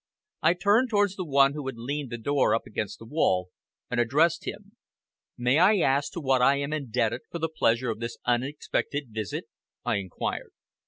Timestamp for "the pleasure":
7.37-7.91